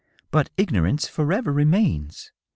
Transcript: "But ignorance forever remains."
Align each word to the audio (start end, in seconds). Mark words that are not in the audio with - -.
"But 0.31 0.49
ignorance 0.57 1.07
forever 1.07 1.53
remains." 1.53 2.31